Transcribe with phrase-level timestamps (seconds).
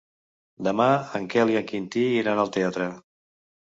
[0.67, 0.87] Demà
[1.21, 2.93] en Quel i en Quintí iran al teatre.